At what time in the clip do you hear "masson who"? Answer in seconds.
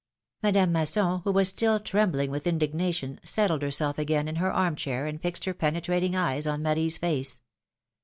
0.71-1.31